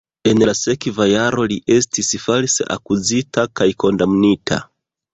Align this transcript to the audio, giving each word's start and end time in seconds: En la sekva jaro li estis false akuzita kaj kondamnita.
En 0.29 0.39
la 0.49 0.53
sekva 0.59 1.07
jaro 1.09 1.45
li 1.53 1.59
estis 1.77 2.11
false 2.25 2.69
akuzita 2.79 3.49
kaj 3.61 3.71
kondamnita. 3.87 4.65